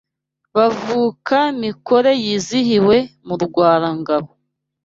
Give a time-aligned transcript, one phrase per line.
[0.55, 4.31] Bavuka-mikore yizihiwe mu Rwara-ngabo